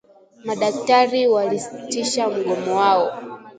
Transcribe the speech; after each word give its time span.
Madaktari 0.45 1.27
walisitisha 1.27 2.29
mgomo 2.29 2.75
wao 2.75 3.11